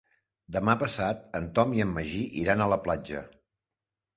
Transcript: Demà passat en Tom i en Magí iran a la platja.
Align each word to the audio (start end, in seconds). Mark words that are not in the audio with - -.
Demà 0.55 0.73
passat 0.83 1.21
en 1.41 1.45
Tom 1.59 1.75
i 1.81 1.83
en 1.87 1.91
Magí 1.99 2.25
iran 2.45 2.65
a 2.67 2.71
la 2.75 2.81
platja. 2.89 3.23